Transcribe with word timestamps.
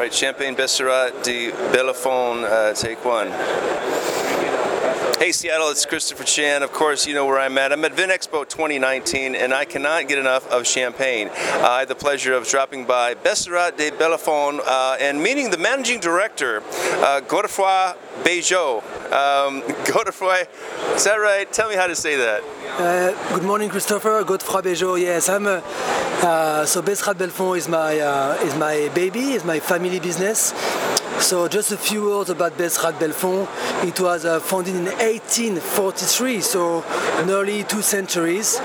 Right, 0.00 0.14
Champagne 0.14 0.56
Besserat 0.56 1.24
de 1.24 1.50
Bellefon, 1.50 2.44
uh, 2.44 2.72
take 2.72 3.04
one. 3.04 3.28
Hey 5.18 5.30
Seattle, 5.30 5.68
it's 5.68 5.84
Christopher 5.84 6.24
Chan. 6.24 6.62
Of 6.62 6.72
course, 6.72 7.06
you 7.06 7.12
know 7.12 7.26
where 7.26 7.38
I'm 7.38 7.58
at. 7.58 7.70
I'm 7.70 7.84
at 7.84 7.92
VinExpo 7.92 8.48
2019, 8.48 9.34
and 9.34 9.52
I 9.52 9.66
cannot 9.66 10.08
get 10.08 10.18
enough 10.18 10.50
of 10.50 10.66
champagne. 10.66 11.28
Uh, 11.28 11.68
I 11.68 11.78
had 11.80 11.88
the 11.88 11.94
pleasure 11.94 12.32
of 12.32 12.48
dropping 12.48 12.86
by 12.86 13.12
Besserat 13.12 13.76
de 13.76 13.90
Bellefon 13.90 14.60
uh, 14.64 14.96
and 14.98 15.22
meeting 15.22 15.50
the 15.50 15.58
managing 15.58 16.00
director, 16.00 16.62
uh, 16.62 17.20
Godefroy 17.20 17.94
Baijot. 18.22 18.82
Um, 19.10 19.62
Godefroy, 19.90 20.46
is 20.94 21.02
that 21.02 21.16
right? 21.16 21.52
Tell 21.52 21.68
me 21.68 21.74
how 21.74 21.88
to 21.88 21.96
say 21.96 22.14
that. 22.14 22.44
Uh, 22.78 23.34
good 23.34 23.42
morning, 23.42 23.68
Christopher. 23.68 24.22
Godefroy 24.22 24.62
Baijot. 24.62 25.00
Yes, 25.00 25.28
I'm. 25.28 25.48
Uh, 25.48 25.60
uh, 26.22 26.64
so 26.64 26.80
Besserat 26.80 27.14
Bellefon 27.14 27.56
is 27.56 27.66
my 27.66 27.98
uh, 27.98 28.38
is 28.44 28.54
my 28.56 28.88
baby, 28.94 29.32
is 29.32 29.44
my 29.44 29.58
family 29.58 29.98
business. 29.98 30.54
So 31.18 31.48
just 31.48 31.72
a 31.72 31.76
few 31.76 32.04
words 32.04 32.30
about 32.30 32.56
Besserat 32.56 33.00
Bellefon. 33.00 33.48
It 33.84 33.98
was 33.98 34.24
uh, 34.24 34.38
founded 34.38 34.76
in 34.76 34.84
1843, 34.84 36.40
so 36.40 36.84
nearly 37.26 37.64
two 37.64 37.82
centuries. 37.82 38.60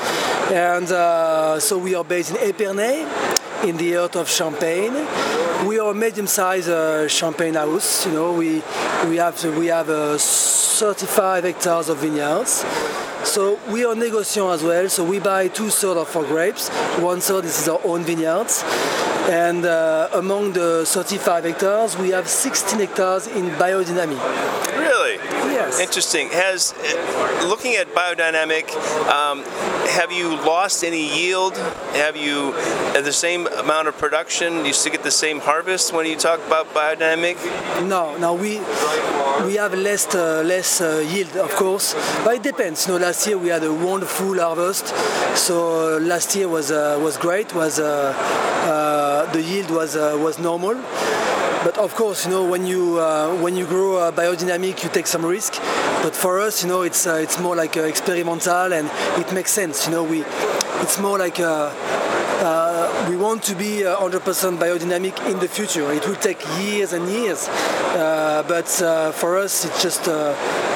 And 0.51 0.91
uh, 0.91 1.59
so 1.59 1.79
we 1.79 1.95
are 1.95 2.03
based 2.03 2.31
in 2.31 2.37
Épernay, 2.37 3.63
in 3.63 3.77
the 3.77 3.93
heart 3.93 4.15
of 4.15 4.29
Champagne. 4.29 4.93
We 5.65 5.79
are 5.79 5.89
a 5.89 5.95
medium-sized 5.95 6.69
uh, 6.69 7.07
champagne 7.07 7.55
house. 7.55 8.05
You 8.05 8.13
know, 8.13 8.33
we 8.33 8.61
we 9.09 9.15
have 9.15 9.43
we 9.57 9.65
have 9.67 9.89
uh, 9.89 10.15
35 10.19 11.43
hectares 11.43 11.89
of 11.89 11.97
vineyards. 11.97 12.63
So 13.23 13.59
we 13.71 13.83
are 13.83 13.95
negociant 13.95 14.53
as 14.53 14.61
well. 14.61 14.87
So 14.89 15.03
we 15.03 15.19
buy 15.19 15.47
two 15.47 15.69
thirds 15.69 15.99
of 15.99 16.15
our 16.15 16.23
grapes. 16.23 16.69
One 16.99 17.19
third 17.19 17.45
this 17.45 17.59
is 17.61 17.67
our 17.67 17.81
own 17.83 18.03
vineyards. 18.03 18.63
And 19.27 19.65
uh, 19.65 20.09
among 20.13 20.53
the 20.53 20.85
35 20.85 21.45
hectares, 21.45 21.97
we 21.97 22.09
have 22.11 22.27
16 22.27 22.79
hectares 22.79 23.25
in 23.25 23.49
biodynamic. 23.57 24.74
Yes. 25.65 25.79
Interesting. 25.79 26.29
Has 26.29 26.73
uh, 26.73 27.47
looking 27.47 27.75
at 27.75 27.87
biodynamic, 27.95 28.69
um, 29.09 29.43
have 29.97 30.11
you 30.11 30.29
lost 30.45 30.83
any 30.83 31.03
yield? 31.17 31.57
Have 31.93 32.15
you 32.15 32.53
uh, 32.55 33.01
the 33.01 33.11
same 33.11 33.47
amount 33.47 33.87
of 33.87 33.97
production? 33.97 34.61
Do 34.61 34.67
you 34.67 34.73
still 34.73 34.91
get 34.91 35.01
the 35.01 35.09
same 35.09 35.39
harvest 35.39 35.91
when 35.91 36.05
you 36.05 36.17
talk 36.17 36.39
about 36.45 36.71
biodynamic? 36.71 37.37
No, 37.87 38.15
no, 38.17 38.35
we 38.35 38.59
we 39.47 39.55
have 39.55 39.73
less 39.73 40.13
uh, 40.13 40.43
less 40.45 40.81
uh, 40.81 41.03
yield, 41.11 41.35
of 41.37 41.49
course, 41.55 41.95
but 42.23 42.35
it 42.35 42.43
depends. 42.43 42.85
You 42.85 42.93
know, 42.93 42.99
last 42.99 43.25
year 43.25 43.39
we 43.39 43.47
had 43.49 43.63
a 43.63 43.73
wonderful 43.73 44.37
harvest, 44.37 44.93
so 45.35 45.95
uh, 45.95 45.99
last 45.99 46.35
year 46.35 46.47
was 46.47 46.69
uh, 46.69 46.99
was 47.01 47.17
great. 47.17 47.55
Was 47.55 47.79
uh, 47.79 48.13
uh, 48.69 49.31
the 49.31 49.41
yield 49.41 49.71
was 49.71 49.95
uh, 49.95 50.15
was 50.21 50.37
normal. 50.37 50.75
But 51.65 51.79
of 51.79 51.95
course, 51.95 52.25
you 52.25 52.31
know, 52.31 52.45
when 52.47 52.67
you 52.67 52.99
uh, 52.99 53.35
when 53.41 53.55
you 53.55 53.65
grow 53.65 53.97
uh, 53.97 54.11
biodynamic, 54.11 54.83
you 54.83 54.89
take 54.89 55.07
some 55.07 55.25
risk. 55.25 55.53
But 56.03 56.15
for 56.15 56.39
us, 56.39 56.61
you 56.61 56.69
know, 56.69 56.83
it's 56.83 57.07
uh, 57.07 57.15
it's 57.15 57.39
more 57.39 57.55
like 57.55 57.75
uh, 57.75 57.89
experimental, 57.93 58.71
and 58.71 58.87
it 59.17 59.33
makes 59.33 59.49
sense. 59.49 59.87
You 59.87 59.93
know, 59.93 60.03
we 60.03 60.21
it's 60.83 60.99
more 60.99 61.17
like 61.17 61.39
uh, 61.39 61.73
uh, 62.45 62.74
we 63.09 63.17
want 63.17 63.43
to 63.43 63.55
be 63.55 63.85
uh, 63.85 63.95
100% 63.97 64.57
biodynamic 64.57 65.15
in 65.29 65.39
the 65.39 65.47
future. 65.47 65.91
It 65.91 66.07
will 66.07 66.15
take 66.15 66.41
years 66.59 66.93
and 66.93 67.07
years, 67.09 67.47
uh, 67.47 68.43
but 68.47 68.81
uh, 68.81 69.11
for 69.11 69.37
us, 69.37 69.65
it's 69.65 69.81
just 69.81 70.07
uh, 70.07 70.33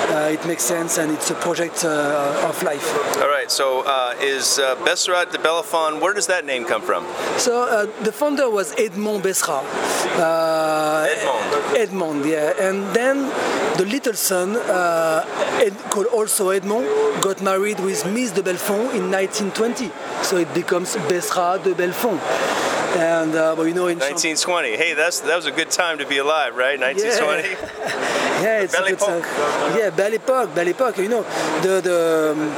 uh, 0.10 0.30
it 0.32 0.46
makes 0.46 0.64
sense, 0.64 0.98
and 0.98 1.12
it's 1.12 1.30
a 1.30 1.36
project 1.36 1.86
uh, 1.86 2.48
of 2.50 2.62
life. 2.64 2.88
All 3.22 3.30
right. 3.30 3.50
So 3.52 3.82
uh, 3.86 4.16
is 4.20 4.60
uh, 4.60 4.76
Besserat 4.84 5.32
de 5.32 5.38
Bellefon? 5.38 6.02
Where 6.02 6.14
does 6.14 6.28
that 6.28 6.46
name 6.46 6.66
come 6.66 6.82
from? 6.82 7.06
So 7.38 7.64
uh, 7.64 7.86
the 8.04 8.12
founder 8.12 8.50
was 8.50 8.74
Edmond 8.78 9.24
Besserat. 9.24 9.64
Uh, 10.18 11.08
Edmond. 11.10 11.78
Edmond, 11.78 12.26
yeah. 12.26 12.68
And 12.68 12.84
then 12.96 13.30
the 13.78 13.86
little 13.86 14.14
son, 14.14 14.56
uh, 14.56 15.26
Ed, 15.64 15.78
called 15.90 16.08
also 16.08 16.50
Edmond, 16.50 16.86
got 17.22 17.42
married 17.42 17.80
with 17.80 18.06
Miss 18.06 18.32
de 18.32 18.42
Bellefon 18.42 18.94
in 18.94 19.10
1920. 19.12 19.92
So 20.24 20.38
it 20.38 20.54
becomes 20.54 20.96
Besserat 21.08 21.64
de 21.64 21.74
Bellefon. 21.74 22.19
And 22.22 23.36
uh, 23.36 23.56
well, 23.58 23.68
you 23.68 23.74
know, 23.74 23.88
in 23.88 24.00
Champ- 24.00 24.14
1920. 24.14 24.76
Hey, 24.76 24.94
that's 24.94 25.20
that 25.22 25.36
was 25.36 25.46
a 25.46 25.52
good 25.52 25.70
time 25.70 26.00
to 26.00 26.06
be 26.08 26.18
alive, 26.18 26.56
right? 26.56 26.80
1920. 26.80 27.50
yeah, 27.50 28.16
it's 28.42 28.74
Belle 28.74 28.86
a 28.86 28.90
good 28.92 29.00
époque. 29.00 29.26
Yeah, 29.78 29.90
Belle 29.92 30.14
Époque, 30.14 30.50
Belle 30.54 30.70
Époque. 30.70 30.98
You 30.98 31.10
know, 31.10 31.24
the 31.62 31.82
the 31.82 32.32
um, 32.32 32.52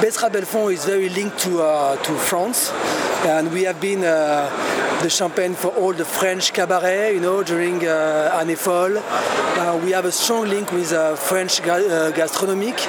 Besserat 0.00 0.30
Bellefond 0.30 0.72
is 0.72 0.84
very 0.84 1.08
linked 1.08 1.38
to 1.40 1.62
uh, 1.62 1.96
to 1.96 2.12
France, 2.14 2.72
and 3.26 3.52
we 3.52 3.64
have 3.64 3.80
been 3.80 4.04
uh, 4.04 4.48
the 5.02 5.08
champagne 5.10 5.54
for 5.54 5.68
all 5.68 5.92
the 5.92 6.04
French 6.04 6.52
cabaret. 6.52 7.14
You 7.14 7.20
know, 7.20 7.42
during 7.42 7.86
uh, 7.86 8.38
Année 8.40 8.56
Folle, 8.56 8.98
uh, 8.98 9.80
we 9.84 9.92
have 9.92 10.04
a 10.04 10.12
strong 10.12 10.48
link 10.48 10.70
with 10.72 10.92
uh, 10.92 11.16
French 11.16 11.62
ga- 11.62 11.88
uh, 11.88 12.10
gastronomic. 12.12 12.86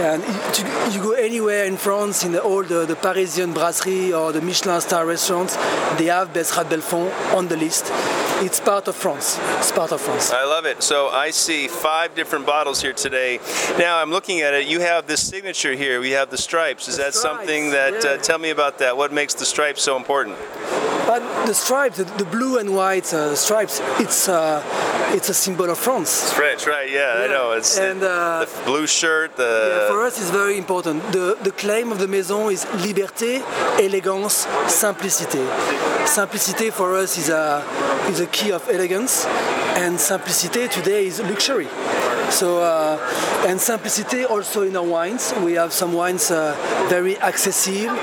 And 0.00 0.22
you, 0.56 0.64
you 0.92 1.02
go 1.02 1.12
anywhere 1.12 1.64
in 1.64 1.76
France, 1.76 2.24
in 2.24 2.32
the, 2.32 2.42
all 2.42 2.62
the, 2.62 2.86
the 2.86 2.96
Parisian 2.96 3.52
brasserie 3.52 4.12
or 4.14 4.32
the 4.32 4.40
Michelin 4.40 4.80
star 4.80 5.04
restaurants, 5.04 5.56
they 5.98 6.06
have 6.06 6.32
Besserat 6.32 6.64
Bellefond 6.70 7.12
on 7.34 7.48
the 7.48 7.56
list. 7.56 7.92
It's 8.42 8.58
part 8.58 8.88
of 8.88 8.96
France. 8.96 9.38
It's 9.58 9.70
part 9.70 9.92
of 9.92 10.00
France. 10.00 10.30
I 10.32 10.44
love 10.44 10.64
it. 10.64 10.82
So 10.82 11.08
I 11.08 11.30
see 11.30 11.68
five 11.68 12.14
different 12.14 12.46
bottles 12.46 12.80
here 12.80 12.94
today. 12.94 13.38
Now 13.78 13.98
I'm 13.98 14.10
looking 14.10 14.40
at 14.40 14.54
it. 14.54 14.66
You 14.66 14.80
have 14.80 15.06
this 15.06 15.20
signature 15.26 15.74
here. 15.74 16.00
We 16.00 16.12
have 16.12 16.30
the 16.30 16.38
stripes. 16.38 16.88
Is 16.88 16.96
The 16.96 17.04
that 17.04 17.14
stripes, 17.14 17.38
something 17.38 17.70
that? 17.70 18.02
yeah. 18.02 18.10
Uh, 18.12 18.16
tell 18.16 18.38
me 18.38 18.50
about 18.50 18.78
that. 18.78 18.96
What 18.96 19.12
makes 19.12 19.34
the 19.34 19.44
stripes 19.44 19.82
so 19.82 19.96
important? 19.96 20.38
But 21.10 21.22
the 21.44 21.54
stripes, 21.54 21.96
the, 21.96 22.04
the 22.04 22.24
blue 22.24 22.58
and 22.58 22.68
white 22.72 23.12
uh, 23.12 23.34
stripes, 23.34 23.80
it's 23.98 24.28
uh, 24.28 24.62
it's 25.16 25.28
a 25.28 25.34
symbol 25.34 25.68
of 25.68 25.76
France. 25.76 26.32
French, 26.32 26.68
right? 26.68 26.88
Yeah, 26.88 27.24
I 27.24 27.26
know. 27.26 27.50
It's 27.58 27.76
And, 27.76 28.00
uh, 28.00 28.44
the 28.44 28.64
blue 28.64 28.86
shirt. 28.86 29.32
Yeah, 29.36 29.88
for 29.88 30.06
us, 30.06 30.20
it's 30.20 30.30
very 30.30 30.56
important. 30.56 31.02
The, 31.10 31.36
the 31.42 31.50
claim 31.50 31.90
of 31.90 31.98
the 31.98 32.06
maison 32.06 32.52
is 32.52 32.64
liberté, 32.86 33.42
élégance, 33.80 34.46
simplicité. 34.68 35.42
Simplicité 36.04 36.70
for 36.72 36.94
us 36.94 37.18
is 37.18 37.28
a, 37.28 37.64
is 38.08 38.20
a 38.20 38.26
key 38.26 38.52
of 38.52 38.62
elegance, 38.68 39.26
and 39.82 39.98
simplicité 39.98 40.70
today 40.70 41.06
is 41.06 41.20
luxury. 41.20 41.66
So, 42.30 42.60
uh, 42.62 42.96
and 43.48 43.58
simplicité 43.60 44.24
also 44.30 44.62
in 44.62 44.76
our 44.76 44.84
wines. 44.84 45.34
We 45.44 45.54
have 45.54 45.72
some 45.72 45.92
wines 45.92 46.30
uh, 46.30 46.54
very 46.88 47.18
accessible, 47.20 47.94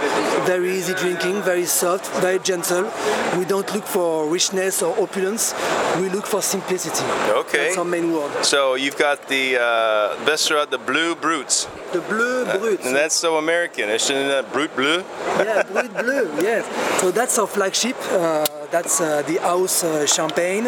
very 0.45 0.71
easy 0.77 0.93
drinking, 0.93 1.41
very 1.43 1.65
soft, 1.65 2.05
very 2.21 2.39
gentle. 2.39 2.91
We 3.39 3.45
don't 3.45 3.71
look 3.73 3.85
for 3.85 4.27
richness 4.29 4.81
or 4.83 4.93
opulence. 5.01 5.53
We 6.01 6.09
look 6.09 6.25
for 6.27 6.41
simplicity. 6.41 7.03
Okay. 7.29 7.57
That's 7.67 7.77
our 7.77 7.85
main 7.85 8.11
word. 8.13 8.31
so 8.43 8.75
you've 8.75 8.97
got 8.97 9.27
the 9.27 9.57
uh, 9.57 10.25
Besserat, 10.25 10.69
the 10.71 10.77
Blue 10.77 11.15
Brutes, 11.15 11.67
The 11.94 12.01
bleu 12.01 12.44
brut. 12.45 12.85
and 12.85 12.94
that's 12.95 13.15
so 13.15 13.38
American, 13.38 13.89
isn't 13.89 14.15
it? 14.15 14.51
Brut 14.51 14.75
Bleu. 14.75 15.03
yeah, 15.39 15.63
Brut 15.63 15.94
Bleu, 15.94 16.29
yes. 16.41 16.65
So 17.01 17.11
that's 17.11 17.39
our 17.39 17.47
flagship. 17.47 17.95
Uh, 18.11 18.45
that's 18.71 18.99
uh, 18.99 19.23
the 19.25 19.38
house 19.39 19.83
uh, 19.83 20.05
champagne, 20.05 20.65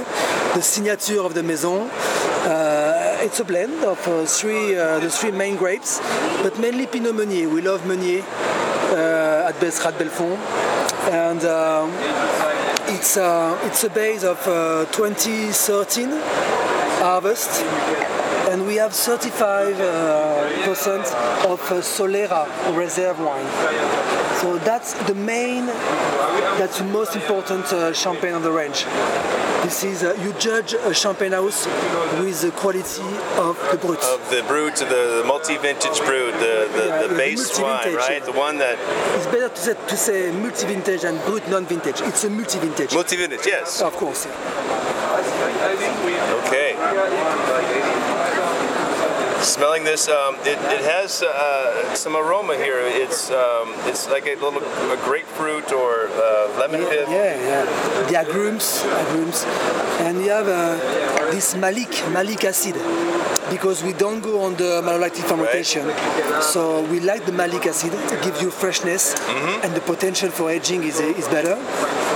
the 0.55 0.61
signature 0.61 1.19
of 1.21 1.33
the 1.33 1.43
maison. 1.43 1.89
It's 3.21 3.41
a 3.41 3.43
blend 3.43 3.83
of 3.83 4.07
uh, 4.07 4.25
three, 4.25 4.77
uh, 4.77 4.99
the 4.99 5.09
three 5.09 5.31
main 5.31 5.57
grapes, 5.57 5.99
but 6.41 6.57
mainly 6.57 6.87
Pinot 6.87 7.15
Meunier. 7.15 7.49
We 7.49 7.61
love 7.61 7.85
Meunier 7.85 8.21
uh, 8.21 9.49
at 9.49 9.55
Besserat 9.59 9.97
Bellefon, 9.99 10.37
and 11.11 11.41
it's 12.87 13.17
it's 13.17 13.83
a 13.83 13.89
base 13.89 14.23
of 14.23 14.39
uh, 14.47 14.85
2013 14.93 16.09
harvest, 17.01 17.61
and 18.49 18.65
we 18.65 18.75
have 18.75 18.93
35 18.93 19.79
uh, 19.81 20.63
percent 20.63 21.05
of 21.45 21.59
uh, 21.71 21.81
Solera 21.81 22.47
reserve 22.73 23.19
wine. 23.19 23.45
So 24.39 24.57
that's 24.59 24.93
the 25.07 25.13
main, 25.13 25.65
that's 26.57 26.77
the 26.77 26.85
most 26.85 27.17
important 27.17 27.65
uh, 27.73 27.91
champagne 27.91 28.33
on 28.35 28.43
the 28.43 28.51
range. 28.51 28.85
This 29.63 29.83
is 29.83 30.03
uh, 30.03 30.15
you 30.23 30.33
judge 30.39 30.73
a 30.73 30.93
champagne 30.93 31.33
house 31.33 31.65
with 32.19 32.41
the 32.41 32.51
quality 32.51 33.03
of 33.37 33.57
the 33.71 33.77
brut. 33.77 34.01
Of 34.03 34.29
the 34.29 34.41
Brut, 34.47 34.75
the, 34.77 34.85
the 34.85 35.23
multi-vintage 35.27 35.99
Brut, 35.99 36.33
the, 36.39 36.69
the, 36.75 36.85
Yeah, 36.87 37.07
the 37.07 37.15
base 37.15 37.59
wine, 37.59 37.93
right? 37.95 38.19
yeah. 38.19 38.25
The 38.25 38.31
one 38.31 38.57
that 38.59 38.77
It's 39.17 39.25
better 39.27 39.49
to 39.49 39.57
say, 39.57 39.73
to 39.73 39.97
say 39.97 40.31
multi-vintage 40.31 41.03
and 41.03 41.19
brut 41.25 41.47
non-vintage. 41.49 42.01
It's 42.01 42.23
a 42.23 42.29
multi-vintage. 42.29 42.93
multi-vintage, 42.93 43.45
yes. 43.45 43.81
of 43.81 43.93
course. 43.95 44.25
Okay. 46.47 46.75
Smelling 49.41 49.83
this, 49.85 50.09
um, 50.09 50.35
it, 50.41 50.59
it 50.59 50.81
has 50.83 51.23
uh, 51.23 51.95
some 51.95 52.15
aroma 52.15 52.55
here. 52.55 52.79
It's 52.81 53.31
um, 53.31 53.73
it's 53.85 54.07
like 54.09 54.25
a 54.27 54.35
little 54.35 54.57
a 54.91 54.97
grapefruit 55.05 55.71
or 55.71 56.07
uh, 56.11 56.59
lemon 56.59 56.81
Yeah, 56.81 56.89
pith. 56.89 57.09
yeah, 57.09 57.49
yeah. 57.49 58.07
The 58.09 58.15
agrumes, 58.19 58.83
agrumes, 58.83 59.45
and 60.01 60.19
you 60.21 60.29
have 60.29 60.47
uh, 60.47 61.31
this 61.31 61.55
malic, 61.55 61.89
malic 62.11 62.43
acid, 62.43 62.75
because 63.49 63.81
we 63.83 63.93
don't 63.93 64.19
go 64.21 64.41
on 64.43 64.55
the 64.55 64.81
malolactic 64.83 65.23
fermentation. 65.23 65.89
So 66.41 66.83
we 66.91 66.99
like 66.99 67.25
the 67.25 67.31
malic 67.31 67.65
acid. 67.65 67.93
It 67.93 68.21
gives 68.21 68.41
you 68.41 68.51
freshness, 68.51 69.15
Mm-hmm. 69.15 69.63
and 69.65 69.73
the 69.75 69.81
potential 69.81 70.29
for 70.31 70.51
aging 70.51 70.83
is 70.83 70.99
is 70.99 71.27
better. 71.29 71.55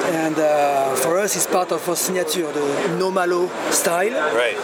And 0.05 0.37
uh, 0.37 0.95
for 0.95 1.17
us, 1.17 1.35
it's 1.35 1.47
part 1.47 1.71
of 1.71 1.87
our 1.87 1.95
signature, 1.95 2.51
the 2.51 2.95
no 2.99 3.09
malo 3.11 3.49
style. 3.71 4.11
Right. 4.35 4.57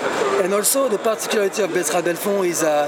And 0.43 0.53
also 0.53 0.89
the 0.89 0.97
particularity 0.97 1.61
of 1.63 1.71
Besserat 1.71 2.03
Bellefon 2.03 2.45
is 2.45 2.63
uh, 2.63 2.87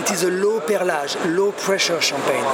it 0.00 0.10
is 0.10 0.22
a 0.24 0.30
low 0.30 0.60
perlage, 0.60 1.14
low 1.36 1.52
pressure 1.52 2.00
champagne. 2.00 2.44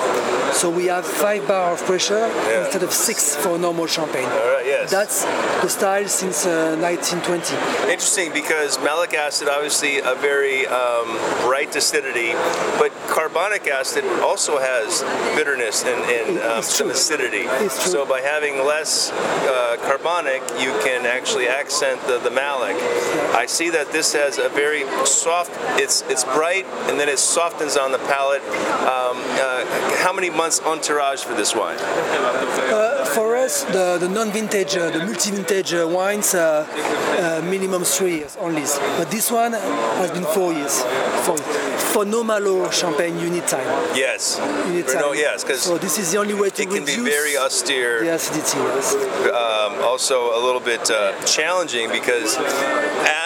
So 0.53 0.71
we 0.71 0.87
have 0.87 1.07
five 1.07 1.47
bar 1.47 1.73
of 1.73 1.81
pressure 1.85 2.27
Yeah. 2.49 2.65
instead 2.65 2.83
of 2.83 2.93
six 2.93 3.37
for 3.37 3.59
normal 3.59 3.87
champagne. 3.87 4.25
All 4.29 4.53
right. 4.55 4.67
Yes. 4.67 4.91
That's 4.91 5.25
the 5.63 5.69
style 5.69 6.09
since 6.09 6.47
uh, 6.47 6.77
1920. 6.81 7.55
Interesting 7.93 8.33
because 8.33 8.79
malic 8.83 9.15
acid, 9.15 9.49
obviously, 9.49 9.99
a 9.99 10.15
very 10.17 10.67
um, 10.67 11.09
bright 11.47 11.75
acidity, 11.77 12.33
but 12.79 12.91
carbonic 13.09 13.67
acid 13.69 14.05
also 14.23 14.59
has 14.59 15.03
bitterness 15.37 15.85
and, 15.85 16.01
and 16.11 16.39
um, 16.41 16.59
It's 16.59 16.75
some 16.75 16.91
acidity. 16.91 17.45
It's. 17.65 17.79
So 17.91 18.05
by 18.07 18.21
having 18.21 18.65
less 18.65 19.11
uh, 19.13 19.77
carbonic, 19.83 20.43
you 20.59 20.73
can 20.85 21.07
actually 21.07 21.49
accent 21.49 22.01
the, 22.07 22.19
the 22.19 22.31
malic. 22.31 22.77
I 23.35 23.47
see 23.47 23.71
that 23.71 23.93
this 23.93 24.13
has 24.13 24.39
a 24.39 24.49
very 24.51 24.85
soft. 25.07 25.51
It's 25.81 26.03
it's 26.09 26.25
bright 26.25 26.67
and 26.89 26.99
then 27.01 27.09
it 27.09 27.19
softens 27.29 27.77
on 27.77 27.93
the 27.93 27.99
palate. 27.99 28.43
Um, 28.89 29.17
uh, 29.39 29.65
how 30.03 30.13
many 30.13 30.31
months 30.31 30.61
en 30.65 30.81
tirage 30.81 31.23
for 31.23 31.35
this 31.35 31.55
wine? 31.55 31.77
Uh, 31.79 33.05
for 33.05 33.37
us, 33.37 33.65
the, 33.65 33.99
the 33.99 34.09
non-vintage, 34.09 34.77
uh, 34.77 34.91
the 34.91 35.05
multi-vintage 35.05 35.75
uh, 35.75 35.87
wines, 35.89 36.35
uh, 36.35 36.67
uh, 37.19 37.43
minimum 37.49 37.85
three 37.85 38.17
years 38.19 38.37
only. 38.41 38.63
But 38.97 39.11
this 39.11 39.31
one 39.31 39.53
has 39.53 40.11
been 40.11 40.25
four 40.25 40.53
years. 40.53 40.83
For, 41.25 41.37
for 41.93 42.05
no 42.05 42.23
malo 42.25 42.71
champagne, 42.71 43.19
you 43.19 43.31
need 43.31 43.47
time. 43.47 43.67
Yes. 43.95 44.41
You 44.67 44.73
need 44.75 44.87
time. 44.87 45.01
no- 45.01 45.13
yes, 45.13 45.45
because 45.45 45.63
so 45.63 45.79
this 45.79 45.99
is 45.99 46.13
the 46.13 46.19
only 46.19 46.35
way 46.35 46.51
to 46.51 46.63
it 46.63 46.71
can 46.71 46.85
be 46.85 46.97
very 46.97 47.37
austere. 47.37 48.01
the 48.05 48.15
acidity. 48.15 48.59
Yes. 48.59 48.95
um, 48.95 49.83
also 49.85 50.35
a 50.39 50.41
little 50.45 50.61
bit 50.61 50.91
uh, 50.91 51.13
challenging 51.25 51.91
because 51.91 52.37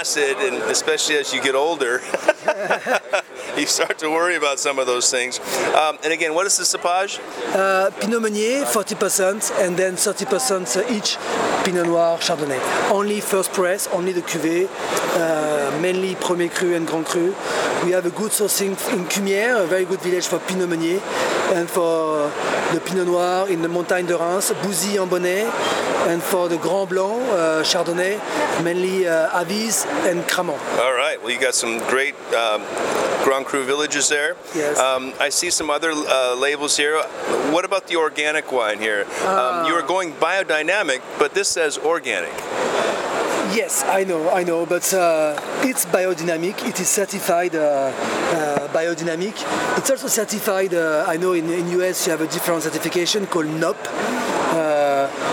acid, 0.03 0.37
and 0.39 0.57
especially 0.71 1.17
as 1.17 1.33
you 1.33 1.43
get 1.43 1.55
older, 1.55 2.01
you 3.57 3.67
start 3.67 3.99
to 3.99 4.09
worry 4.09 4.37
about 4.37 4.59
some 4.59 4.79
of 4.79 4.87
those 4.87 5.11
things. 5.11 5.39
Um, 5.75 5.99
and 6.03 6.13
again, 6.13 6.35
what 6.35 6.47
is 6.47 6.57
the 6.57 6.65
cepage? 6.65 7.21
Uh, 7.55 7.91
Pinot 8.01 8.23
Meunier, 8.23 8.65
40%, 8.65 9.65
and 9.65 9.77
then 9.77 9.95
30% 9.95 10.91
each 10.91 11.17
Pinot 11.65 11.87
Noir, 11.87 12.19
Chardonnay. 12.19 12.91
Only 12.91 13.21
first 13.21 13.53
press, 13.53 13.87
only 13.89 14.13
the 14.13 14.23
cuvée, 14.23 14.69
uh, 15.17 15.79
mainly 15.81 16.15
Premier 16.15 16.49
Cru 16.49 16.75
and 16.75 16.87
Grand 16.87 17.07
Cru. 17.07 17.35
We 17.85 17.91
have 17.93 18.07
a 18.07 18.11
good 18.11 18.31
sourcing 18.31 18.71
in 18.93 19.05
Cumières, 19.07 19.65
a 19.65 19.67
very 19.67 19.85
good 19.85 20.01
village 20.01 20.27
for 20.27 20.39
Pinot 20.39 20.69
Meunier, 20.69 21.01
and 21.53 21.69
for 21.69 22.31
the 22.73 22.81
Pinot 22.81 23.07
Noir 23.07 23.49
in 23.49 23.61
the 23.61 23.69
Montagne 23.69 24.07
de 24.07 24.17
Reims, 24.17 24.53
Bouzy 24.63 24.97
Ambonnay, 24.97 25.51
and 26.09 26.23
for 26.23 26.49
the 26.49 26.57
Grand 26.57 26.89
Blanc, 26.89 27.23
uh, 27.29 27.63
Chardonnay, 27.63 28.19
mainly 28.65 29.07
uh, 29.07 29.43
Avize 29.45 29.87
and 30.11 30.27
Cramant. 30.27 30.61
All 30.81 30.95
right. 30.95 31.21
Well, 31.21 31.31
you 31.31 31.39
got 31.39 31.55
some 31.55 31.79
great 31.89 32.15
um, 32.35 32.63
Grand 33.25 33.47
Cru 33.47 33.65
villages 33.65 34.09
there. 34.09 34.37
Yes. 34.55 34.79
Um, 34.79 35.13
I 35.21 35.29
see 35.29 35.51
some 35.51 35.71
other 35.71 35.93
uh, 35.93 36.35
labels 36.35 36.77
here. 36.77 37.01
What 37.53 37.65
about 37.65 37.87
the 37.87 37.97
organic 37.97 38.51
wine 38.53 38.79
here? 38.79 39.07
Um, 39.27 39.67
you 39.67 39.75
are 39.75 39.87
going 39.87 40.13
biodynamic, 40.15 41.01
but 41.19 41.35
this 41.35 41.49
says 41.49 41.79
organic. 41.79 42.33
Yes, 43.55 43.85
I 43.85 44.05
know, 44.05 44.31
I 44.31 44.45
know, 44.45 44.65
but 44.65 44.93
uh, 44.95 45.39
it's 45.63 45.85
biodynamic. 45.85 46.67
It 46.67 46.81
is 46.81 46.89
certified 46.89 47.55
uh, 47.55 47.61
uh, 47.93 48.69
biodynamic. 48.69 49.35
It's 49.77 49.91
also 49.91 50.09
certified. 50.09 50.73
Uh, 50.73 51.05
I 51.07 51.19
know 51.19 51.33
in 51.35 51.51
in 51.51 51.69
US 51.81 52.07
you 52.07 52.13
have 52.13 52.23
a 52.23 52.27
different 52.27 52.63
certification 52.63 53.27
called 53.27 53.47
NOP. 53.47 53.77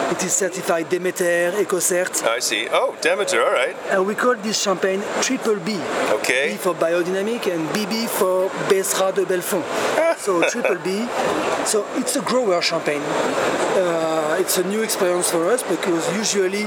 Uh, 0.09 0.15
it 0.15 0.23
is 0.23 0.33
certified 0.33 0.89
Demeter, 0.89 1.51
EcoCert, 1.51 2.23
I 2.23 2.39
see. 2.39 2.67
Oh, 2.71 2.95
Demeter. 3.01 3.41
All 3.43 3.51
right. 3.51 3.75
and 3.91 4.05
we 4.05 4.15
call 4.15 4.35
this 4.35 4.61
champagne 4.61 5.03
Triple 5.21 5.57
B. 5.57 5.79
Okay. 6.19 6.51
B 6.51 6.57
for 6.57 6.73
biodynamic 6.73 7.47
and 7.47 7.67
BB 7.69 8.07
for 8.07 8.49
Besserat 8.69 9.15
de 9.15 9.25
Bellefon. 9.25 9.63
so 10.17 10.41
Triple 10.49 10.77
B. 10.83 11.05
So 11.65 11.85
it's 11.95 12.15
a 12.15 12.21
grower 12.21 12.61
champagne. 12.61 13.01
Uh, 13.01 14.37
it's 14.39 14.57
a 14.57 14.63
new 14.63 14.81
experience 14.81 15.29
for 15.29 15.49
us 15.51 15.63
because 15.63 16.03
usually 16.15 16.63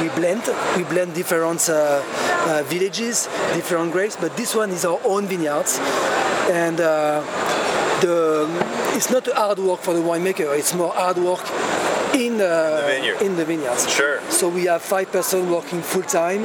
we 0.00 0.08
blend, 0.14 0.42
we 0.76 0.84
blend 0.84 1.14
different 1.14 1.68
uh, 1.68 2.02
uh, 2.48 2.62
villages, 2.66 3.26
different 3.54 3.92
grapes, 3.92 4.16
but 4.16 4.36
this 4.36 4.54
one 4.54 4.70
is 4.70 4.84
our 4.84 5.00
own 5.04 5.26
vineyards, 5.26 5.78
and 6.50 6.80
uh, 6.80 7.20
the 8.00 8.46
it's 8.94 9.10
not 9.10 9.26
hard 9.26 9.58
work 9.58 9.80
for 9.80 9.92
the 9.92 10.00
winemaker. 10.00 10.56
It's 10.58 10.74
more 10.74 10.92
hard 10.92 11.18
work 11.18 11.44
in 12.16 12.38
the, 12.38 12.82
vineyard. 12.86 13.22
in 13.22 13.36
the 13.36 13.44
vineyards. 13.44 13.88
Sure. 13.92 14.20
So 14.30 14.48
we 14.48 14.64
have 14.64 14.82
five 14.82 15.10
person 15.12 15.50
working 15.50 15.82
full 15.82 16.02
time, 16.02 16.44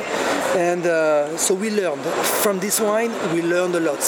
and 0.56 0.86
uh, 0.86 1.38
so 1.38 1.54
we 1.54 1.70
learned 1.70 2.04
from 2.44 2.60
this 2.60 2.80
wine. 2.80 3.12
We 3.34 3.42
learned 3.42 3.76
a 3.76 3.80
lot. 3.80 4.02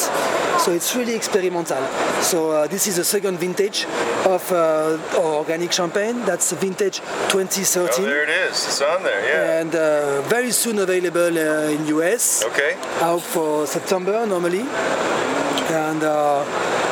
So 0.60 0.72
it's 0.72 0.96
really 0.96 1.16
experimental. 1.16 1.84
So 2.22 2.52
uh, 2.52 2.68
this 2.68 2.88
is 2.88 2.96
the 2.98 3.04
second 3.04 3.38
vintage 3.40 3.86
of 4.26 4.50
uh, 4.52 4.98
organic 5.18 5.72
champagne. 5.72 6.24
That's 6.26 6.52
vintage 6.54 7.00
2013, 7.30 8.06
Oh, 8.06 8.08
there 8.08 8.24
it 8.24 8.30
is. 8.30 8.52
It's 8.68 8.82
on 8.82 9.04
there. 9.04 9.22
Yeah. 9.26 9.60
and 9.62 9.76
uh, 9.76 10.22
very 10.24 10.52
soon 10.52 10.80
available 10.80 11.38
uh, 11.38 11.70
in 11.76 11.88
US. 11.98 12.44
Okay. 12.46 12.76
Out 13.02 13.22
for 13.22 13.66
September 13.68 14.26
normally, 14.26 14.62
and 14.62 16.04
uh, 16.04 16.46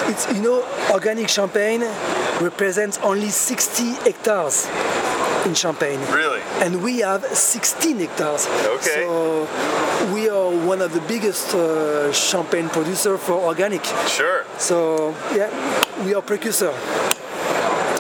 it's 0.09 0.27
you 0.33 0.41
know 0.41 0.63
organic 0.91 1.29
champagne 1.29 1.83
represents 2.42 2.98
only 3.04 3.30
60 3.30 3.94
hectares 4.04 4.68
in 5.46 5.54
Champagne 5.54 6.00
Really? 6.12 6.42
and 6.62 6.84
we 6.84 7.00
have 7.00 7.24
16 7.26 7.98
hectares. 8.00 8.48
Okay. 8.48 9.06
So 9.06 9.48
we 10.14 10.30
are 10.30 10.50
one 10.68 10.82
of 10.82 10.94
the 10.94 11.02
biggest 11.02 11.54
uh, 11.56 12.12
champagne 12.12 12.70
producer 12.70 13.18
for 13.18 13.34
organic. 13.34 13.84
Sure. 14.08 14.46
So 14.58 15.16
yeah, 15.36 15.50
we 16.06 16.14
are 16.14 16.22
precursor. 16.22 16.74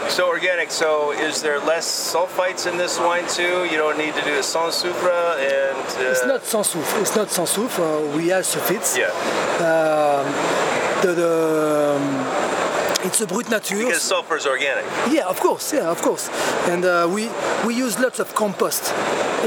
So 0.09 0.27
organic. 0.27 0.71
So 0.71 1.11
is 1.13 1.41
there 1.41 1.59
less 1.59 1.85
sulfites 1.87 2.67
in 2.69 2.77
this 2.77 2.99
wine 2.99 3.25
too? 3.27 3.63
You 3.71 3.77
don't 3.77 3.97
need 3.97 4.13
to 4.15 4.21
do 4.23 4.37
a 4.39 4.43
sans 4.43 4.75
soufre 4.83 5.37
and. 5.39 5.77
Uh, 5.97 6.11
It's 6.11 6.25
not 6.25 6.43
sans 6.45 6.67
soufre. 6.73 7.01
It's 7.01 7.15
not 7.15 7.29
sans 7.31 7.49
soufre. 7.49 7.79
Uh, 7.79 8.17
we 8.17 8.27
have 8.29 8.43
sulfites. 8.45 8.97
Yeah. 8.97 9.09
The, 11.01 11.13
the, 11.15 11.95
um, 11.95 12.50
it's 13.03 13.21
a 13.21 13.27
brut 13.27 13.49
nature. 13.49 13.77
Because 13.77 14.01
sulfur 14.01 14.37
is 14.37 14.45
organic. 14.45 14.85
Yeah, 15.09 15.27
of 15.27 15.39
course. 15.39 15.73
Yeah, 15.73 15.89
of 15.89 16.01
course. 16.01 16.29
And 16.67 16.83
uh, 16.85 17.07
we 17.09 17.29
we 17.65 17.73
use 17.75 17.99
lots 17.99 18.19
of 18.19 18.33
compost 18.35 18.93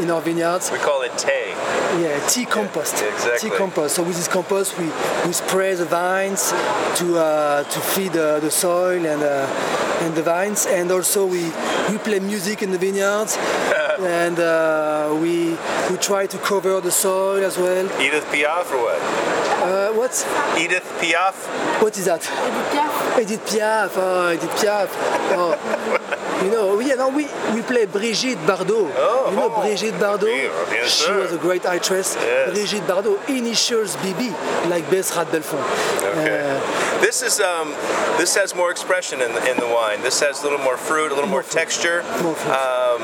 in 0.01 0.11
our 0.11 0.21
vineyards. 0.21 0.71
We 0.71 0.79
call 0.79 1.03
it 1.03 1.17
tay. 1.19 1.44
Yeah, 2.01 2.27
tea 2.27 2.45
compost. 2.45 2.97
Yeah, 3.01 3.15
exactly. 3.15 3.51
Tea 3.51 3.57
compost. 3.57 3.95
So 3.95 4.03
with 4.03 4.17
this 4.17 4.29
compost, 4.29 4.77
we, 4.79 4.87
we 5.27 5.33
spray 5.33 5.75
the 5.75 5.85
vines 5.85 6.51
to 6.99 7.19
uh, 7.19 7.63
to 7.63 7.81
feed 7.81 8.17
uh, 8.17 8.41
the 8.41 8.51
soil 8.51 9.05
and 9.07 9.23
uh, 9.23 9.47
and 10.03 10.15
the 10.15 10.23
vines, 10.23 10.67
and 10.67 10.91
also 10.91 11.25
we 11.25 11.45
we 11.91 11.99
play 11.99 12.19
music 12.19 12.63
in 12.63 12.73
the 12.73 12.79
vineyards, 12.79 13.37
and 14.01 14.39
uh, 14.41 15.17
we 15.21 15.57
we 15.91 15.97
try 15.99 16.27
to 16.27 16.39
cover 16.39 16.81
the 16.81 16.91
soil 16.91 17.45
as 17.45 17.57
well. 17.59 17.87
Edith 18.01 18.27
Piaf 18.27 18.71
or 18.73 18.83
what? 18.87 19.01
Uh, 19.65 19.93
what 19.93 20.13
Edith 20.59 20.85
Piaf? 21.01 21.35
what 21.81 21.97
is 21.97 22.07
that? 22.07 22.23
Edith 22.23 22.71
Piaf. 22.73 23.23
Edith 23.23 23.47
Piaf. 23.47 23.91
Oh, 23.97 24.33
Edith 24.33 24.51
Piaf. 24.51 24.89
Oh. 25.37 26.21
You 26.43 26.51
know, 26.51 26.79
yeah, 26.81 26.95
no, 26.95 27.09
we, 27.09 27.25
we 27.55 27.63
play 27.63 27.87
Brigitte 27.87 28.39
Bardot. 28.39 28.93
Oh, 28.97 29.31
you 29.31 29.37
know 29.37 29.53
oh. 29.55 29.63
Brigitte 29.63 29.95
Bardot? 29.95 30.25
Bien 30.27 30.89
she 30.89 31.11
was 31.13 31.33
a 31.33 31.39
great 31.39 31.65
actress. 31.65 32.17
Yes. 32.17 32.51
Brigitte 32.53 32.87
Bardot, 32.87 33.19
initials 33.29 33.97
BB, 33.97 34.31
like 34.69 34.85
Besserat 34.87 35.27
Bellefon. 35.27 35.63
Okay. 36.13 36.41
Uh, 36.41 37.01
This 37.01 37.23
is 37.23 37.41
um, 37.41 37.69
this 38.19 38.35
has 38.37 38.55
more 38.55 38.71
expression 38.71 39.21
in 39.21 39.33
the, 39.35 39.43
in 39.51 39.57
the 39.59 39.67
wine. 39.67 40.01
This 40.03 40.21
has 40.21 40.41
a 40.41 40.45
little 40.45 40.59
more 40.65 40.77
fruit, 40.77 41.13
a 41.13 41.15
little 41.15 41.29
more, 41.29 41.43
More 41.43 41.51
texture. 41.61 42.03
More 42.23 42.35
fruit. 42.35 42.53
Um, 42.53 43.01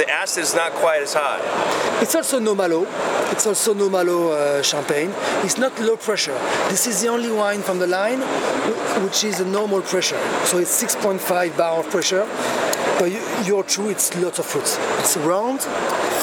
the 0.00 0.08
acid 0.08 0.42
is 0.42 0.54
not 0.54 0.72
quite 0.72 1.02
as 1.02 1.12
high. 1.12 1.40
It's 2.00 2.14
also 2.14 2.38
no 2.38 2.54
malo. 2.54 2.86
It's 3.32 3.46
also 3.46 3.74
no 3.74 3.90
malo 3.90 4.32
uh, 4.32 4.62
champagne. 4.62 5.12
It's 5.44 5.58
not 5.58 5.78
low 5.78 5.98
pressure. 5.98 6.38
This 6.70 6.86
is 6.86 7.02
the 7.02 7.08
only 7.08 7.30
wine 7.30 7.60
from 7.60 7.78
the 7.78 7.86
line 7.86 8.20
which 9.04 9.24
is 9.24 9.40
a 9.40 9.44
normal 9.44 9.82
pressure. 9.82 10.18
So 10.44 10.56
it's 10.56 10.82
6.5 10.82 11.54
bar 11.58 11.80
of 11.80 11.90
pressure. 11.90 12.26
But 12.98 13.12
you, 13.12 13.20
you're 13.44 13.62
true, 13.62 13.90
it's 13.90 14.16
lots 14.16 14.38
of 14.38 14.46
fruits. 14.46 14.78
It's 15.00 15.18
round, 15.18 15.60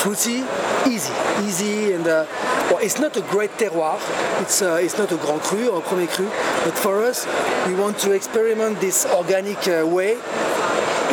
fruity, 0.02 0.44
easy, 0.88 1.14
easy, 1.44 1.94
and 1.94 2.08
uh, 2.08 2.26
well, 2.70 2.80
it's 2.80 3.00
not 3.00 3.16
a 3.16 3.22
great 3.22 3.52
terroir. 3.60 4.00
It's 4.42 4.62
uh, 4.64 4.80
it's 4.82 4.98
not 4.98 5.12
a 5.12 5.18
grand 5.18 5.42
cru 5.42 5.70
or 5.70 5.80
a 5.80 5.82
premier 5.82 6.08
cru. 6.08 6.28
But 6.66 6.74
for 6.74 7.04
us, 7.04 7.28
we 7.68 7.76
want 7.76 8.00
to 8.00 8.12
experiment 8.14 8.80
this 8.80 9.06
organic 9.06 9.68
uh, 9.68 9.86
way 9.86 10.14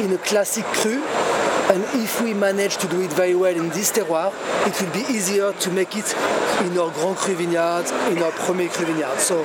in 0.02 0.12
a 0.12 0.18
classic 0.18 0.64
cru. 0.80 1.02
And 1.72 1.82
if 2.02 2.20
we 2.20 2.34
manage 2.34 2.76
to 2.78 2.88
do 2.88 3.00
it 3.00 3.12
very 3.12 3.34
well 3.34 3.54
in 3.54 3.70
this 3.70 3.90
terroir, 3.90 4.32
it 4.66 4.80
will 4.80 4.92
be 4.92 5.12
easier 5.12 5.52
to 5.52 5.70
make 5.70 5.96
it 5.96 6.14
in 6.64 6.78
our 6.78 6.90
Grand 6.90 7.16
Cru 7.16 7.34
vineyard, 7.34 7.86
in 8.12 8.22
our 8.22 8.32
Premier 8.32 8.68
Cru 8.68 8.84
vineyard. 8.84 9.18
So 9.18 9.44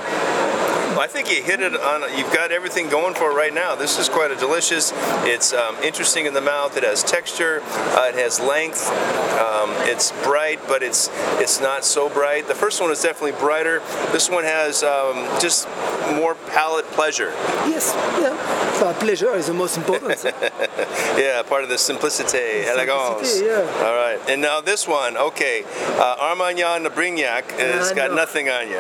I 0.98 1.08
think 1.08 1.30
you 1.30 1.44
hit 1.44 1.60
it 1.62 1.76
on. 1.76 2.02
You've 2.18 2.34
got 2.34 2.52
everything 2.52 2.90
going 2.90 3.14
for 3.14 3.32
it 3.32 3.36
right 3.36 3.54
now. 3.54 3.76
This 3.76 4.00
is 4.00 4.10
quite 4.10 4.32
a 4.32 4.36
delicious. 4.36 4.92
It's 5.26 5.54
um, 5.54 5.76
interesting 5.84 6.26
in 6.26 6.34
the 6.34 6.42
mouth. 6.42 6.78
It 6.78 6.84
has 6.84 7.04
texture. 7.04 7.62
Uh, 7.64 8.10
it 8.10 8.16
has 8.16 8.40
length. 8.40 8.90
Um, 9.40 9.72
it's 9.88 10.12
bright, 10.24 10.60
but 10.68 10.82
it's 10.84 11.10
it's 11.40 11.62
not 11.62 11.86
so 11.86 12.10
bright. 12.10 12.48
The 12.48 12.56
first 12.56 12.82
one 12.82 12.92
is 12.92 13.02
definitely 13.02 13.40
brighter. 13.40 13.80
This 14.12 14.30
one 14.30 14.44
has 14.44 14.84
um, 14.84 15.28
just 15.40 15.68
more 16.16 16.36
palate 16.36 16.86
pleasure. 16.92 17.32
Yes, 17.68 17.94
yeah. 18.20 18.74
So 18.80 18.94
pleasure 18.94 19.36
is 19.36 19.48
the 19.48 19.54
most 19.54 19.78
important. 19.78 20.26
Yeah, 21.18 21.44
part 21.44 21.64
of 21.64 21.70
the 21.70 21.76
simplicité, 21.76 22.66
elegance. 22.66 23.42
Yeah. 23.42 23.84
All 23.84 23.96
right, 23.96 24.20
and 24.30 24.42
now 24.42 24.62
this 24.62 24.88
one. 24.88 25.18
Okay, 25.18 25.64
uh, 25.98 26.16
Armand 26.18 26.58
Brignac 26.96 27.52
has 27.60 27.92
got 27.92 28.12
no. 28.12 28.16
nothing 28.16 28.48
on 28.48 28.70
you. 28.70 28.80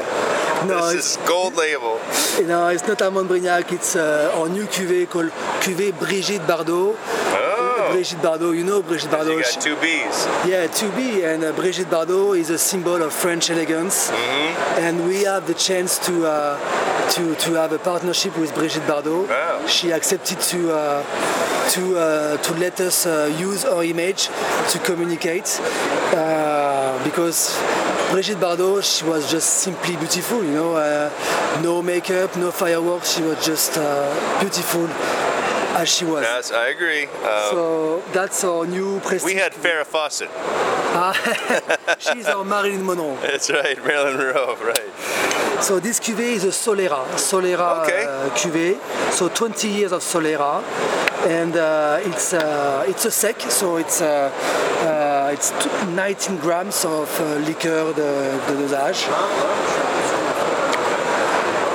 no, 0.66 0.94
this 0.94 1.18
is 1.18 1.18
gold 1.28 1.56
label. 1.56 2.00
You 2.40 2.48
know, 2.48 2.68
it's 2.70 2.86
not 2.88 3.02
Armand 3.02 3.30
Brignac, 3.30 3.72
it's 3.72 3.96
uh, 3.96 4.32
our 4.36 4.50
new 4.50 4.66
cuvée 4.66 5.08
called 5.08 5.32
Cuvée 5.62 5.92
Brigitte 5.98 6.46
Bardot. 6.48 6.96
Oh, 6.96 7.90
Brigitte 7.92 8.22
Bardot, 8.22 8.54
you 8.56 8.64
know 8.64 8.82
Brigitte 8.82 9.10
Bardot. 9.12 9.38
you 9.38 9.42
got 9.42 9.62
two 9.62 9.76
B's. 9.78 10.28
Yeah, 10.48 10.68
to 10.68 10.92
be, 10.96 11.24
and 11.24 11.44
uh, 11.44 11.52
Brigitte 11.54 11.90
Bardot 11.90 12.38
is 12.38 12.50
a 12.50 12.58
symbol 12.58 13.02
of 13.02 13.14
French 13.14 13.50
elegance, 13.50 14.10
Mm-hmm. 14.12 14.80
and 14.86 15.08
we 15.08 15.24
have 15.24 15.48
the 15.48 15.54
chance 15.54 15.98
to 16.06 16.26
uh, 16.26 16.58
to 17.16 17.36
to 17.36 17.54
have 17.54 17.72
a 17.72 17.80
partnership 17.80 18.38
with 18.38 18.54
Brigitte 18.54 18.84
Bardot. 18.88 19.28
Wow. 19.28 19.66
She 19.68 19.92
accepted 19.92 20.40
to 20.52 20.60
uh, 20.74 21.04
to 21.74 21.82
uh, 21.98 22.38
to 22.38 22.54
let 22.56 22.80
us 22.82 23.06
uh, 23.06 23.34
use 23.40 23.64
her 23.64 23.84
image 23.84 24.28
to 24.72 24.80
communicate 24.80 25.50
uh, 26.14 27.04
because 27.04 27.58
Brigitte 28.12 28.40
Bardot 28.40 28.84
she 28.84 29.06
was 29.06 29.30
just 29.32 29.50
simply 29.66 29.96
beautiful, 29.98 30.44
you 30.44 30.52
know, 30.54 30.76
uh, 30.76 31.10
no 31.62 31.82
makeup, 31.82 32.36
no 32.38 32.52
fireworks. 32.52 33.16
She 33.16 33.24
was 33.24 33.44
just 33.46 33.78
uh, 33.78 33.86
beautiful 34.40 34.88
as 35.82 35.88
she 35.88 36.06
was. 36.06 36.24
Yes, 36.24 36.52
I 36.52 36.68
agree. 36.70 37.06
Uh, 37.24 37.50
So 37.52 38.02
that's 38.14 38.44
our 38.44 38.66
new 38.66 39.00
prestige. 39.00 39.34
we 39.34 39.36
had 39.40 39.54
Farrah 39.54 39.86
Fawcett. 39.86 40.30
She's 42.00 42.26
our 42.28 42.44
Marilyn 42.44 42.84
Monroe. 42.86 43.16
That's 43.22 43.50
right, 43.50 43.78
Marilyn 43.86 44.18
Monroe. 44.18 44.56
Right. 44.62 44.90
So 45.62 45.80
this 45.80 46.00
cuvée 46.00 46.34
is 46.34 46.46
a 46.46 46.52
Solera, 46.52 47.06
Solera 47.18 47.84
Okay. 47.84 48.06
uh, 48.06 48.30
cuvée. 48.36 48.78
So 49.12 49.28
20 49.30 49.68
years 49.68 49.92
of 49.92 50.02
Solera, 50.02 50.64
and 51.28 51.56
uh, 51.56 52.00
it's 52.06 52.34
uh, 52.34 52.86
it's 52.88 53.06
a 53.06 53.12
sec, 53.12 53.42
so 53.42 53.76
it's 53.78 54.02
uh, 54.02 54.32
uh, 54.82 55.32
it's 55.34 55.52
t- 55.52 55.70
19 55.94 56.38
grams 56.38 56.86
of 56.86 57.10
liqueur 57.46 57.94
de, 57.94 58.40
de 58.48 58.56
dosage. 58.56 59.06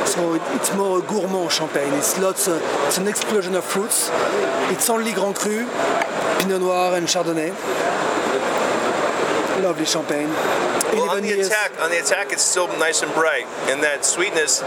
So 0.07 0.35
it, 0.35 0.43
it's 0.55 0.75
more 0.75 0.99
a 0.99 1.03
gourmand 1.03 1.50
champagne. 1.53 1.93
It's 1.95 2.19
lots. 2.19 2.49
Of, 2.49 2.62
it's 2.87 2.99
an 2.99 3.07
explosion 3.09 3.55
of 3.55 3.64
fruits. 3.64 4.11
It's 4.71 4.88
only 4.88 5.12
Grand 5.12 5.35
Cru, 5.37 5.67
Pinot 6.38 6.61
Noir, 6.61 6.97
and 6.97 7.07
Chardonnay. 7.07 7.53
Lovely 9.62 9.87
champagne. 9.87 10.28
Well, 10.92 11.11
on 11.11 11.23
the 11.23 11.28
years. 11.28 11.46
attack, 11.46 11.73
on 11.80 11.90
the 11.90 11.99
attack, 11.99 12.32
it's 12.32 12.42
still 12.42 12.68
nice 12.78 13.02
and 13.02 13.12
bright, 13.14 13.46
and 13.70 13.82
that 13.82 14.04
sweetness 14.04 14.62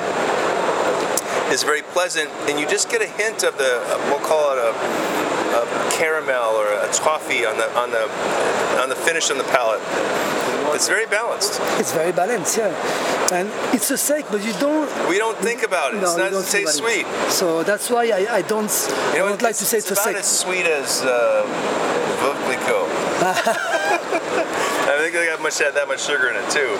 is 1.52 1.64
very 1.64 1.82
pleasant, 1.82 2.30
and 2.48 2.60
you 2.60 2.68
just 2.68 2.90
get 2.90 3.02
a 3.02 3.08
hint 3.08 3.44
of 3.44 3.58
the 3.58 3.82
we'll 4.08 4.20
call 4.20 4.52
it 4.54 4.60
a, 4.60 4.72
a 5.60 5.92
caramel 5.92 6.56
or 6.56 6.68
a 6.68 6.92
toffee 6.92 7.46
on 7.46 7.58
the 7.58 7.68
on 7.78 7.92
the 7.92 8.04
on 8.82 8.90
the 8.90 8.96
finish 8.96 9.30
on 9.30 9.38
the 9.38 9.44
palate. 9.46 9.82
It's 10.76 10.88
very 10.88 11.06
balanced. 11.08 11.60
It's 11.80 11.94
very 11.94 12.12
balanced, 12.12 12.58
yeah. 12.58 13.34
And 13.34 13.50
it's 13.74 13.90
a 13.90 13.98
sec, 13.98 14.26
but 14.30 14.46
you 14.46 14.54
don't. 14.54 14.88
We 15.10 15.18
don't 15.18 15.38
think 15.38 15.64
about 15.64 15.94
it. 15.94 16.02
No, 16.02 16.04
it's 16.04 16.18
not 16.18 16.32
don't 16.32 16.44
it 16.44 16.46
think 16.46 16.68
tastes 16.68 16.80
about 16.80 16.92
sweet. 16.92 17.06
it. 17.08 17.32
So 17.32 17.64
that's 17.64 17.90
why 17.90 18.04
I, 18.10 18.36
I 18.38 18.42
don't. 18.42 18.72
You 19.14 19.20
know, 19.20 19.26
I 19.26 19.30
don't 19.30 19.42
like 19.42 19.56
to 19.56 19.66
say 19.66 19.78
it's, 19.78 19.90
it's 19.90 20.00
a 20.00 20.02
about 20.02 20.04
sec. 20.04 20.16
as 20.18 20.40
sweet 20.40 20.66
as 20.66 21.04
uh, 21.04 21.44
Veuve 22.22 22.48
think 25.12 25.24
they 25.24 25.26
got 25.32 25.42
much 25.42 25.58
that 25.60 25.88
much 25.88 26.02
sugar 26.06 26.28
in 26.30 26.36
it 26.36 26.50
too. 26.52 26.72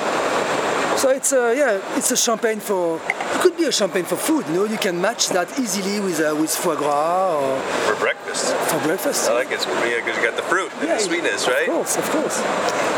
So 0.98 1.10
it's 1.10 1.32
a 1.32 1.54
yeah, 1.56 1.96
it's 1.98 2.12
a 2.12 2.18
champagne 2.18 2.60
for. 2.60 2.98
It 3.08 3.42
could 3.42 3.56
be 3.56 3.66
a 3.66 3.72
champagne 3.72 4.04
for 4.06 4.16
food. 4.16 4.46
You 4.48 4.54
know, 4.54 4.64
you 4.66 4.78
can 4.78 5.00
match 5.00 5.30
that 5.30 5.48
easily 5.60 6.00
with 6.00 6.20
uh, 6.20 6.36
with 6.36 6.50
foie 6.50 6.76
gras 6.76 7.38
or 7.38 7.60
For 7.88 7.96
breakfast, 8.00 8.54
for 8.72 8.80
breakfast. 8.80 9.30
I 9.30 9.34
like 9.36 9.52
it 9.52 9.60
because 9.60 10.18
you 10.18 10.24
got 10.24 10.36
the 10.36 10.48
fruit 10.52 10.72
and 10.82 10.90
the 10.90 10.98
sweetness, 11.00 11.46
Of 11.48 11.54
right? 11.54 11.68
course, 11.68 11.98
of 11.98 12.10
course. 12.10 12.38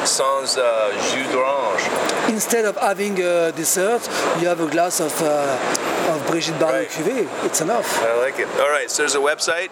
Sans 0.10 0.58
uh, 0.58 0.92
jus 1.12 1.28
d'orange. 1.34 1.84
Instead 2.30 2.64
of 2.66 2.78
having 2.78 3.20
a 3.20 3.52
dessert, 3.52 4.08
you 4.40 4.48
have 4.48 4.62
a 4.62 4.70
glass 4.70 5.02
of 5.02 5.14
uh, 5.22 6.12
of 6.14 6.26
Brigitte 6.28 6.58
Bardot 6.58 6.80
Right. 6.80 6.90
cuvée. 6.90 7.28
It's 7.46 7.60
enough. 7.62 8.02
I 8.02 8.16
like 8.26 8.40
it. 8.40 8.48
All 8.62 8.70
right, 8.72 8.90
so 8.90 9.04
there's 9.04 9.16
a 9.16 9.20
website. 9.32 9.70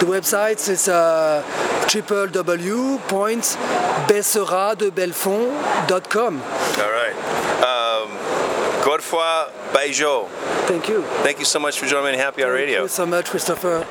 The 0.00 0.06
website 0.06 0.68
is 0.68 0.86
uh, 0.88 1.42
www.besseradebelfond.com. 4.06 6.42
All 6.42 6.90
right. 6.90 7.14
Um, 7.62 8.08
Godefroy 8.82 9.50
Baigeot. 9.72 10.28
Thank 10.66 10.88
you. 10.88 11.02
Thank 11.22 11.38
you 11.38 11.44
so 11.44 11.58
much 11.58 11.78
for 11.78 11.86
joining 11.86 12.06
me 12.06 12.12
on 12.12 12.18
Happy 12.18 12.42
Hour 12.42 12.52
Thank 12.52 12.66
Radio. 12.66 12.82
you 12.82 12.88
so 12.88 13.06
much, 13.06 13.26
Christopher. 13.26 13.86